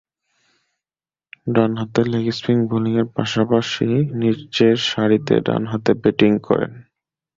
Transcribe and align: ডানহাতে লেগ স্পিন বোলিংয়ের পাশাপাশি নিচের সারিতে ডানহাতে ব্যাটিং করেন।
ডানহাতে 1.47 2.01
লেগ 2.11 2.25
স্পিন 2.37 2.59
বোলিংয়ের 2.69 3.07
পাশাপাশি 3.15 3.87
নিচের 4.19 4.75
সারিতে 4.89 5.35
ডানহাতে 5.47 5.91
ব্যাটিং 6.01 6.31
করেন। 6.47 6.71